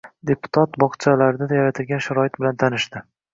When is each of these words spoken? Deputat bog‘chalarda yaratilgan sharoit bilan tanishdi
Deputat 0.27 0.79
bog‘chalarda 0.83 1.49
yaratilgan 1.59 2.03
sharoit 2.07 2.41
bilan 2.41 2.59
tanishdi 2.65 3.05